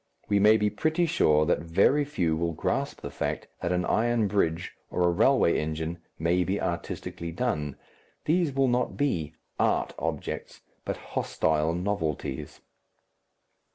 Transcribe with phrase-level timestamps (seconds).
[0.29, 4.27] We may be pretty sure that very few will grasp the fact that an iron
[4.27, 7.75] bridge or a railway engine may be artistically done
[8.25, 12.61] these will not be "art" objects, but hostile novelties.